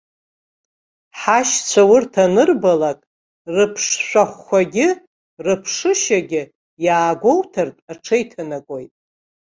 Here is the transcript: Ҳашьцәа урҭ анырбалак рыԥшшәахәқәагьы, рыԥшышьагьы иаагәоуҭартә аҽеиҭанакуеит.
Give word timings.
Ҳашьцәа 1.19 1.81
урҭ 1.91 2.13
анырбалак 2.23 2.99
рыԥшшәахәқәагьы, 3.55 4.87
рыԥшышьагьы 5.45 6.41
иаагәоуҭартә 6.85 7.81
аҽеиҭанакуеит. 7.91 8.91